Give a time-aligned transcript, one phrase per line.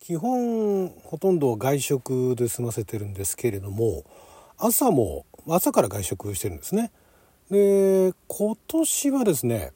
[0.00, 4.04] 基本ほとんど外食で済ませてるんですけれども
[4.56, 6.90] 朝も朝から外食してるんですね。
[7.50, 9.72] で今年はですね、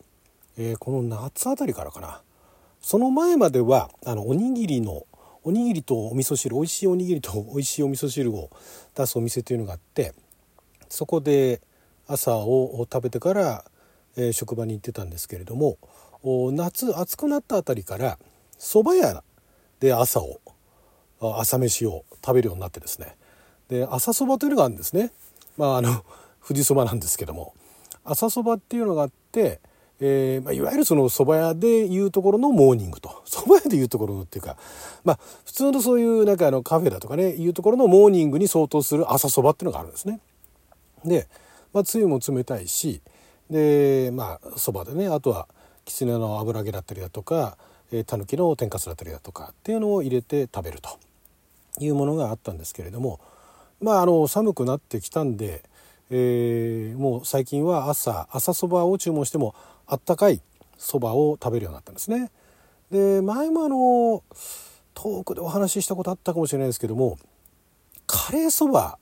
[0.57, 2.23] えー、この夏あたりからかな。
[2.81, 5.07] その前まではあのおにぎりの
[5.43, 8.49] おにぎりとお味噌汁美味しいおにぎりと 美味しいお味噌汁を
[8.95, 10.15] 出すお店というのがあって
[10.89, 11.61] そこで
[12.07, 13.65] 朝を食べてから、
[14.17, 15.77] えー、職場に行ってたんですけれども
[16.53, 18.19] 夏暑くなったあたりから
[18.59, 19.23] 蕎麦屋
[19.85, 20.41] で朝を
[21.21, 23.17] 朝飯を食べるようになってですね。
[23.69, 25.13] で朝そばというのがあるんですね。
[25.59, 26.05] まああの
[26.47, 27.53] 富士そばなんですけども。
[28.03, 29.61] 朝そばっていうのがあって、
[30.01, 33.11] えーまあ、いわゆるその蕎麦屋でいうところのモーニングと。
[33.29, 34.57] 蕎麦屋でいうところっていうか
[35.05, 40.21] まあ普通のそういうなんかあのカフェだとかねいうところのモーニングに相当する朝そばっていうのがあるんですね。
[41.05, 41.29] で、
[41.75, 43.03] まあ、つゆも冷たいし
[43.51, 45.47] でまあそばでねあとは
[45.85, 47.59] きつねの油揚げだったりだとか
[48.07, 50.99] たぬきの天かすだったりだとかっていうのを入れて食べると
[51.81, 53.21] いうものがあったんですけれども
[53.81, 55.63] まああの寒くなってきたんで、
[56.11, 59.55] えー、もう最近は朝朝そばを注文しても
[59.87, 60.41] あったかい
[60.79, 62.31] そばを食べるようになったんですね。
[62.91, 64.23] で前もあの
[64.95, 67.19] 遠くでお話ししたことあったかもしれないですけども
[68.07, 68.99] カレーそば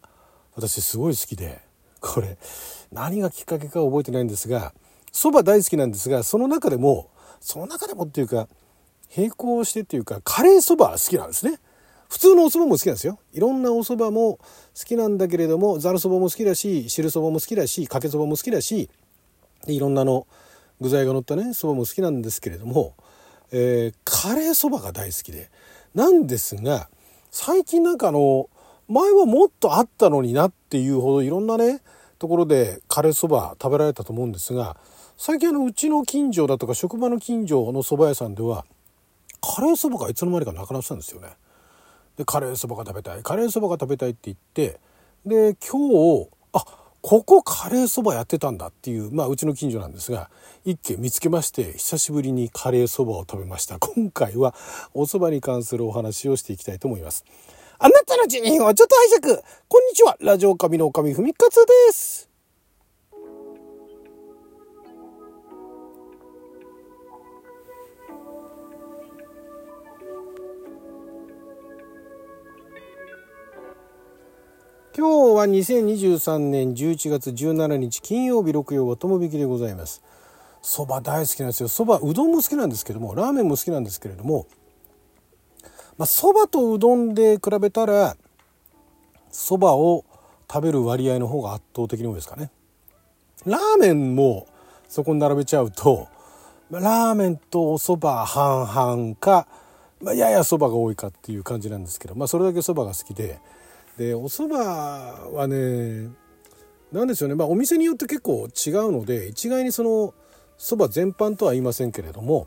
[0.55, 1.61] 私すごい好きで
[2.01, 2.39] これ
[2.91, 4.73] 何がきっかけか覚えてないんですが
[5.12, 8.48] そば大好きなんですがその中でもその中でもっていうか
[9.17, 11.59] 並行してっていうかカレーそば好きなんですね。
[12.09, 13.19] 普通のお蕎麦も好きなんですよ。
[13.33, 14.41] いろんなお蕎麦も好
[14.85, 18.91] きなんだけれどもざるそばも好きだし汁そばも好きだしかけそばも好きだし
[19.67, 20.27] でいろんなの
[20.81, 22.95] 具材が乗ったねそばも好きなんですけれども、
[23.51, 25.51] えー、カレーそばが大好きで
[25.95, 26.89] なんですが
[27.31, 28.51] 最近なんかあの
[28.89, 31.81] 前はもっとあったのになっていうほどいろんなね
[32.19, 34.77] ところでカレーそば食べられたと思うんですが
[35.17, 38.65] 最近あのうちの近所だとか職場の近所の蕎麦屋さんでは
[39.43, 41.29] カレーそばがいつの間にかなくなってたんですよね。
[42.17, 44.81] でカレーそばが食べたいカレーそばが食べたいって言って
[45.27, 46.65] で今日あ
[47.01, 50.30] ここカレーそばやってたんだっていうまあうちの近所なんですが
[50.64, 53.79] 一軒見つけまして久しぶりにカレーそばを食べました。
[53.79, 54.55] 今回は
[54.95, 57.24] お蕎麦に関するお話をしていきたいと思います。
[57.79, 59.42] あなたの地味をちょっと拝借。
[59.69, 60.17] こんにちは。
[60.20, 62.32] ラジオ神の神ふみかつです。
[74.95, 80.03] 今日は2023年11月17日金曜日六曜は友引きでございます。
[80.61, 81.69] そば大好きなんですよ。
[81.69, 84.47] そばうどんも好きなんですけどもラーメンも好きなんですけれども
[85.97, 88.19] まあそばとうどんで比べたら
[89.30, 90.05] そばを
[90.47, 92.51] 食べる割合の方が圧倒的に多いですかね。
[93.47, 94.47] ラーメンも
[94.91, 96.09] そこに並べちゃうと
[96.70, 99.47] ラーメンとおそば半々か、
[100.03, 103.41] まあ、ややそばが多いかっていう感じなんですけど、まあ、それだけそばが好きで
[103.97, 106.11] でお蕎麦はね
[106.92, 107.35] 何でしょうね。
[107.35, 110.14] まあお店によって結構違うので一概にその
[110.58, 112.47] 蕎麦全般とは言いませんけれども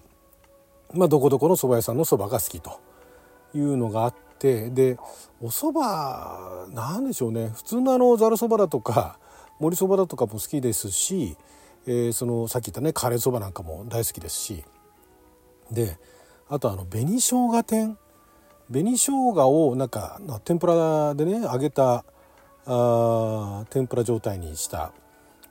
[0.94, 2.80] まあどこどこの蕎麦屋さんの蕎麦が好きと
[3.54, 4.98] いうのがあってで
[5.42, 7.50] お蕎麦なんでしょうね。
[7.56, 9.20] 普通のあのざるそばだとか
[9.60, 11.38] 盛りそばだとかも好きですし、
[11.88, 14.64] えー、そのさっき言ったねカレーそばなんかも大好きですし。
[15.72, 15.98] で
[16.48, 17.98] あとあの紅生姜店
[18.72, 22.04] 紅生姜をなんか天ぷらでね揚げた
[22.66, 24.92] あ天ぷら状態にした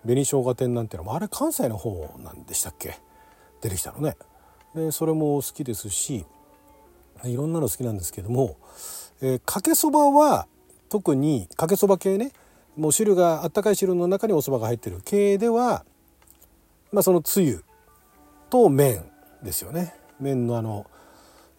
[0.03, 2.99] 紅生姜天なんていうのもあれ関西の方なんでしたっけ？
[3.61, 4.17] 出てきたのね。
[4.75, 6.27] でそれも好きですし
[7.25, 8.57] いろんなの好きなんですけども、
[9.23, 10.49] えー、かけそばは
[10.89, 12.33] 特にかけそば系ね
[12.77, 15.85] もう汁があったかい汁の中におそばが入ってる系では
[16.91, 17.65] まあそのつゆ
[18.51, 19.05] と麺
[19.43, 19.95] ですよね。
[20.21, 20.87] 麺のあの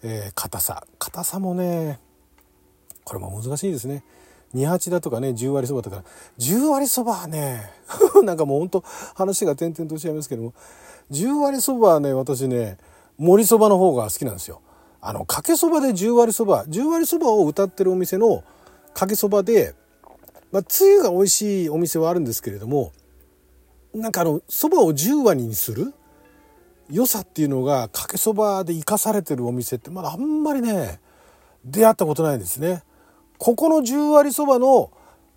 [0.08, 0.86] えー、硬さ。
[1.00, 1.98] 硬さもね
[3.02, 4.04] これも難しいですね。
[4.54, 6.04] 28だとかね10割そばとか
[6.38, 7.72] 10割そばはね
[8.22, 8.84] なんかもうほんと
[9.14, 10.54] 話が点々としちゃいますけども。
[11.10, 12.78] 10割そばはね私ね
[13.18, 14.60] 盛りそばの方が好きなんですよ。
[15.00, 16.64] あのかけそばで10割そば。
[16.66, 18.44] 10割そばを歌ってるお店の
[18.94, 19.74] かけそばで
[20.52, 22.92] まあつゆが美味しいお店はあるんですけれども
[23.92, 25.92] なんかあのそばを10割にする
[26.90, 31.00] 良さっていうのがかけそばで生かされてるお店ってまだあんまりね
[31.64, 32.82] 出会ったことないんですね。
[33.38, 34.90] ここの10割そばの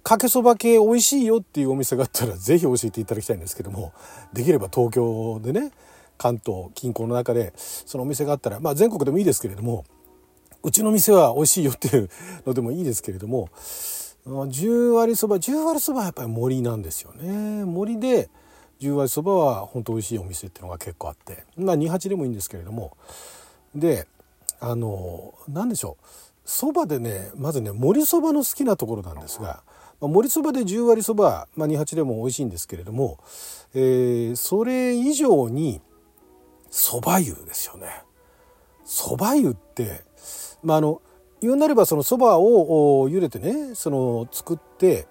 [0.03, 3.93] かけそば系美味しいよっていうお店があったら是非教えていただきたいんですけども
[4.31, 5.71] できれば東京でね
[6.17, 9.85] 関東近郊の中でそのお店があったらまあ全国でもいいですけれども
[10.63, 12.09] うちの店は美味しいよっていう
[12.45, 13.49] のでもいいですけれども
[14.25, 18.29] 10割そば10割そばはやっぱり森なんですよね森で
[18.79, 21.43] 十割そばは本当美味しいお店っていうのが結構あって。
[21.57, 22.95] まあ28でもいいんですけれども。
[23.75, 24.07] で
[24.59, 26.05] あの何でしょう。
[26.45, 29.61] そばでねまずね盛りそばの好きなところなんですが、
[30.01, 33.19] まあ、盛りそばで10割そば、まあ、28でも美味しいんですけれども、
[33.73, 35.81] えー、それ以上に
[36.71, 37.87] そば湯ですよね。
[38.85, 40.01] そば湯って、
[40.63, 41.01] まあ、あの
[41.41, 45.07] 言うなればそのそばを茹でてねその作って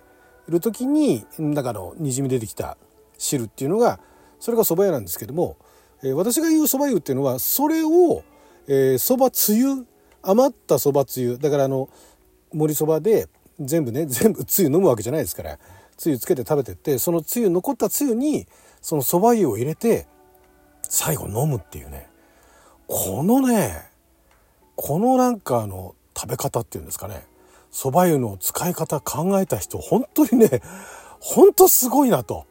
[0.48, 2.76] いる時に中のにじみ出てきた
[3.18, 4.00] 汁っていうのが
[4.40, 5.58] それがそば湯なんですけども、
[6.02, 8.22] えー、私が言うそば湯っていうのはそれを
[8.98, 9.86] そば、つゆ
[10.22, 11.88] 余ったそばつゆだからあの
[12.52, 13.28] 盛りそばで
[13.58, 15.58] 全部ね全部つゆ飲むわけじゃないですから
[15.96, 18.46] つゆつけて食べてってそのつゆ残ったつゆに
[18.80, 20.06] そのそば湯を入れて
[20.82, 22.08] 最後飲むっていうね。
[22.86, 23.90] このね
[24.76, 27.26] このなんかあの食べ方っていうんですかね。
[27.70, 30.62] そば湯の使い方考えた人本当にね
[31.20, 32.46] 本当すごいなと。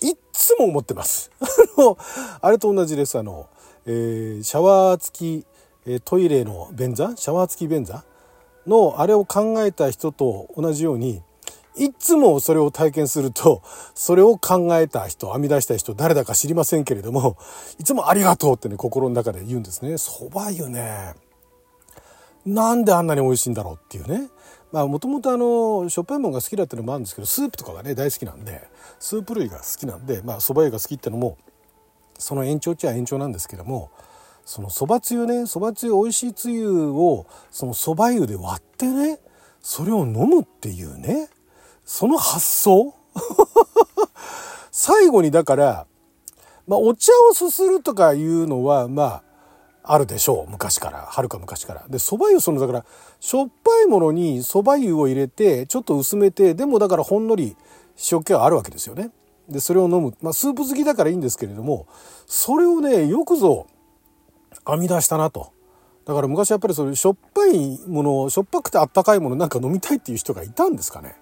[0.00, 1.30] いっつも思ってます。
[1.40, 1.46] あ
[1.80, 1.98] の、
[2.40, 3.18] あれと同じです。
[3.18, 3.48] あの、
[3.86, 5.46] えー、シャワー付き、
[5.86, 8.04] えトイレの便座シャワー付き便座
[8.66, 11.22] のあれを考えた人と同じように
[11.76, 13.62] いつもそれを体験すると
[13.94, 17.36] それを考えた人編み出した人誰だか知りませんけれども
[17.78, 19.96] いつも「ありがとう」ってね心の中で言うんですね。
[19.98, 21.14] そば湯ね
[22.44, 24.28] なんであんなに美味しいんだろうっていうね。
[24.72, 28.68] まあもともとあのしょっぱいものが好きだってのもあるんですけどスープとかがね大好きなんで
[28.98, 31.38] スープ類が好きなんでまあそば湯が好きっていうのも
[32.18, 33.90] その延長っちゃ延長なんですけども
[34.44, 39.18] そのそばつゆねそばつゆ美味しいつゆをそのそば湯で割ってね
[39.60, 41.28] それを飲むっていうね
[41.84, 42.94] その発想。
[44.70, 45.86] 最後にだから
[46.66, 49.22] まあお茶をすするとかいうのはまあ
[49.88, 51.06] あるでしょう昔から。
[51.06, 51.84] はるか昔から。
[51.88, 52.84] で蕎麦湯そのだから
[53.20, 57.56] しょっぱいものに蕎麦湯を入れてちょっと薄めてでもだからほんのり
[58.10, 59.10] 塩気はあるわけですよね。
[59.48, 61.86] でそれを飲む、まあ、スープ好きだからいいんですけれども
[62.26, 63.68] それをねよくぞ
[64.66, 65.52] 編み出したなと。
[66.04, 71.16] だから昔やっぱりそういうしょっぱいものしょっぱくてあったかいものなんか飲みたいっていう人がいたんですかね。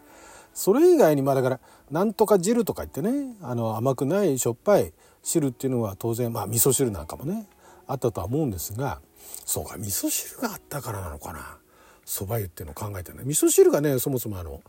[0.53, 1.61] それ以外にまあだから
[1.91, 7.47] なんとか汁とか言ってねあの甘くないしょっぱい汁っていうのは当然まあ味噌汁なんかもね
[7.87, 9.01] あったとは思うんですが
[9.45, 11.59] そうか味噌汁があったからなのかな。
[12.05, 13.23] そば湯っていうのを考えてね。
[13.25, 14.63] 味噌汁がねそもそもあの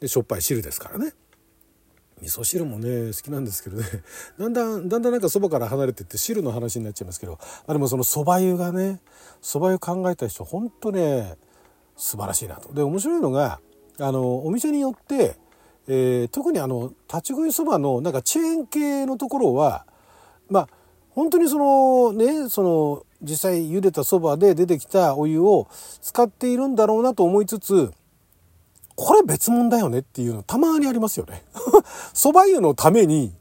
[0.00, 1.12] でしょっぱい汁ですからね。
[2.20, 3.84] 味噌汁もね好きなんですけどね。
[4.38, 9.00] だんだんだんだんなんかそばから離れてって汁の話になっちゃいますけどあでもそのそば湯がね
[9.40, 11.36] そば湯考えた人ほんとね
[11.96, 12.72] 素晴らしいなと。
[12.72, 13.60] で面白いのが
[13.98, 15.36] あのお店によって、
[15.86, 19.86] えー、特にあの立ち食いそばのなんかチェーン系のところは
[20.48, 20.68] まあ
[21.14, 25.68] 本当にそのねその実際茹でたそばで出てきたお湯を
[26.00, 27.92] 使っているんだろうなと思いつつ
[28.96, 31.42] これ別物だよねっていうのたまにありますよね。
[32.12, 33.32] 蕎麦湯のために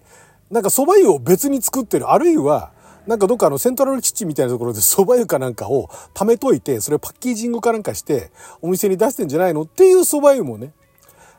[0.50, 2.72] なんか蕎麦湯を別に作ってるあるいは
[3.08, 8.32] なんかどっかのセントラル基地みたいなところで 蕎麦湯かなんかを貯めといてそれをパッケージングかなんかして
[8.62, 10.74] お店に出してんじゃないのっていう蕎麦湯もね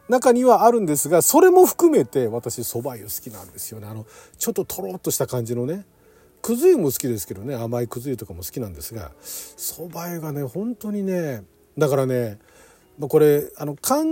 [0.08, 4.04] 中にはあるんですがそれも含めて私蕎麦湯好きなんですよねあの
[4.38, 5.86] ちょっととろっとした感じのね
[6.42, 11.44] くず湯も好きですけどね甘いくず湯とかも好きなんですが蕎麦湯がね本当にね
[11.78, 12.38] だからね
[13.00, 14.06] これあの缶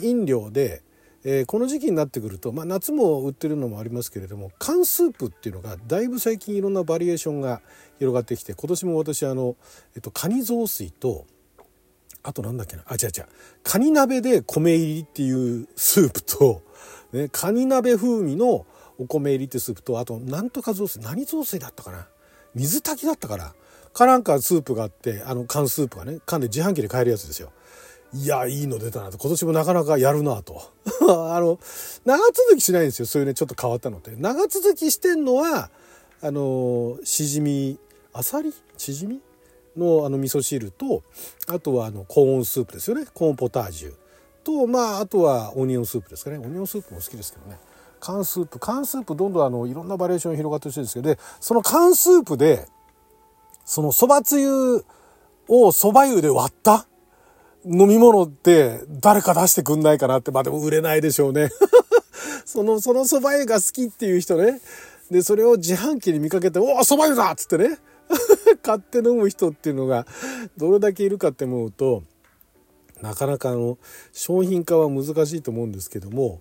[0.00, 0.82] 飲料で、
[1.24, 7.60] えー、この時期になってくると、まあ、夏も売ってるのもありますけれども缶スープっていうのがだいぶ最近いろんなバリエーションが
[7.98, 9.56] 広がってきて今年も私あの、
[9.96, 11.26] えっと、カニ雑炊と
[12.22, 13.26] あとなんだっけなあ違う違う
[13.62, 16.62] カニ鍋で米入りっていうスープと、
[17.12, 18.66] ね、カニ鍋風味の
[18.98, 22.06] お米入りってスープとあとなんとか雑炊何雑炊だったかな？
[22.54, 23.54] 水炊きだったから
[23.92, 27.52] かなんかスープがあってあの缶スープがね缶で自販機で買えるやつですよ。
[28.12, 29.18] いやいいの出たなと。
[29.18, 30.62] 今年もなかなかやるなと。
[31.02, 31.58] あの
[32.04, 33.06] 長続きしないんですよ。
[33.06, 34.12] そういうねちょっと変わったのって。
[34.16, 35.70] 長続きしてんのは
[36.22, 37.78] あのしじみ
[38.12, 38.54] あさり？
[38.76, 39.20] しじみ？
[39.76, 41.02] のあの味噌汁と
[41.48, 43.06] あとはあのコーンスープですよね。
[43.12, 43.94] コーンポタージュ
[44.44, 46.38] とまああとはオニオンスープですかね。
[46.38, 47.58] オニオンスープも好きですけどね。
[48.04, 48.58] 缶スープ。
[48.58, 52.68] 缶スープどんどんあのいろんなバリエーション広がってほしいんですけどでその缶スープで
[53.64, 54.84] そのそばつゆ
[55.48, 56.86] をそば湯で割った？
[57.64, 61.48] 飲み物って誰か出してくんないかなってまあでも売れないでしょうね。
[62.44, 64.60] そのそのそば湯が好きっていう人ね。
[65.10, 67.78] でそれを自販機に見かけて「おおそば湯だ!」っつってね。
[68.62, 70.06] 買って飲む人っていうのが
[70.58, 72.02] どれだけいるかって思うと
[73.00, 73.78] なかなかあの
[74.12, 76.40] 商品化は難しいと思うんですけども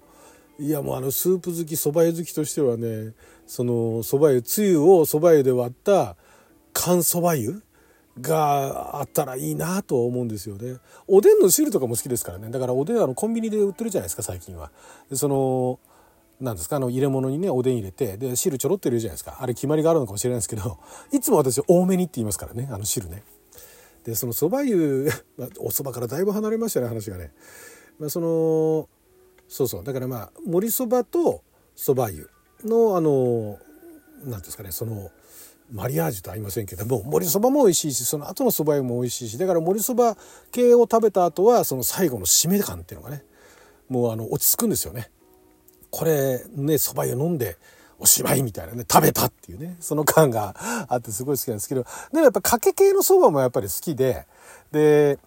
[0.59, 3.13] いやもうあのスープ好きそば湯好きとしてはね
[3.47, 6.15] そのそば湯つゆをそば湯で割った
[6.73, 7.61] 乾そば湯？
[8.21, 10.77] があったらいいなと思うんですよね。
[11.07, 12.49] おでんの汁とかも好きですからね。
[12.49, 14.71] だからおでんあのコンビニで売ってるじゃないですか最近は。
[15.13, 15.79] その
[16.39, 19.37] なんですかあの入れ物にねおでん入れてで汁ちょろってるじゃないですか。
[19.39, 20.77] あれ決まりがあるのかもしれないですけど
[21.11, 23.23] いつも私多めにって言いますからねあの汁ね。
[24.03, 25.09] でそのそば湯
[25.59, 27.31] おそばからだいぶ離れましたね話がね、
[27.97, 28.89] まあ、その
[29.53, 31.43] そうそうだからまあ盛りそばと
[31.75, 32.27] そば湯
[32.65, 33.59] のあの
[34.25, 35.11] 何ですかねその
[35.71, 40.17] マリアージュとは言いませんけども盛りそばも美味しいしその後のそば湯も美味しいしだから盛りそば
[40.51, 43.23] 系を食べた後はその最後の締め感っていうのがね
[43.89, 45.11] もうあの落ち着くんですよね。
[45.91, 47.59] これねそば湯飲んで
[47.99, 50.55] おしまいみたいなね食べたっていうねその感が
[50.89, 54.25] あってすごい好きなんですけどでもやっぱかけ系のそばもやっぱり好きで
[54.71, 55.19] で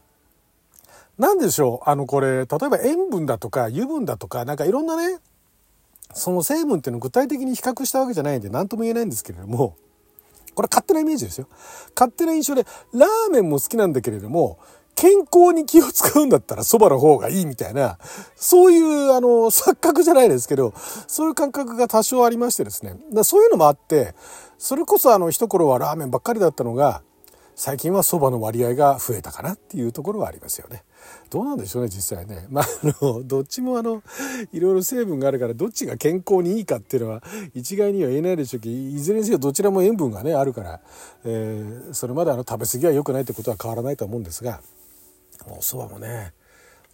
[1.19, 5.19] 何でしょうあのこれ例えば塩分だとか油分だとかなんかいろんなね
[6.13, 9.77] その成分っていうのを具体的に比較したわけじゃないんで何とも言えないんですけれども
[10.55, 11.49] これ勝手なイメージですよ
[11.95, 14.59] 勝手な印象でラーメンも好きなんだけれども
[14.97, 17.99] 健康に気を使うんだったら蕎麦の方がいいみたいな、
[18.35, 20.73] そういう、あの、錯覚じゃないですけど、
[21.07, 22.97] そういう感覚が多少ありましてですね。
[23.13, 24.15] だそういうのもあって、
[24.57, 27.03] それこそあの、一頃はラーメンばっかりだったのが、
[27.59, 30.85] 最近はそばの割合が増えたかなっていうところはありますよね。
[31.31, 32.47] どうなんでしょうね、実際ね。
[32.53, 34.03] まあ、あの、どっちもあの、
[34.53, 37.23] いろいろ成分があるから、どっちが健康にいいかっていうのは、
[37.55, 40.81] 一概には言えないでしょうけど、いずれにせよどちらも塩分がね、あるから、
[41.25, 44.61] えー、それまであの、食べ過ぎは良くないってことは変わらないと思うんですが、
[45.49, 46.35] おそばもね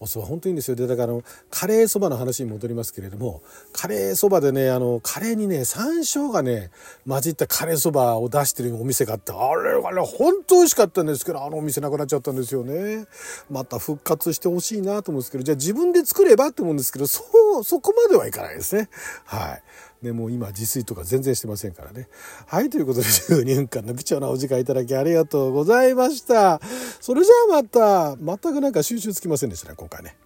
[0.03, 0.77] お蕎麦本当にいいんですよ。
[0.77, 3.41] でだからあのカレーそばの話に戻りますけれども
[3.73, 6.71] カレーそばでねあのカレーにね山椒がね
[7.09, 13.07] 混じったカレーそばを出してるお店があってあれあれ本当美味しかったんですけどあのお店なくなっちゃったんですよね。
[13.49, 17.23] また復活してほしいなと思うんですけどじゃあ自分で作ればって思うんですけどそ
[17.61, 18.89] うそこまではいかないですね。
[19.25, 19.63] はい。
[20.03, 22.09] ね、もう今自炊とか全然してませんからね。
[22.47, 26.61] はい、ということで12分間の貴重なお時間いただきありがとうございました。
[27.01, 30.17] それじゃあまた、全くなんか収集つきませんでしたね、今回ね。